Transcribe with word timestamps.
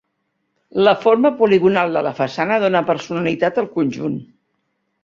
La 0.87 0.93
forma 1.03 1.31
poligonal 1.41 1.93
de 1.99 2.03
la 2.09 2.15
façana 2.21 2.59
dóna 2.65 2.85
personalitat 2.91 3.65
al 3.65 3.73
conjunt. 3.79 4.19